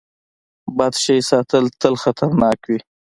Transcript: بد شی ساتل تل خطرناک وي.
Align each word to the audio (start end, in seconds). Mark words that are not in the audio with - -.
بد 0.77 0.93
شی 1.03 1.19
ساتل 1.29 1.65
تل 1.81 1.93
خطرناک 2.03 2.59
وي. 2.69 2.79